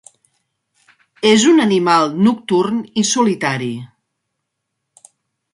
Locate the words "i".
3.03-3.07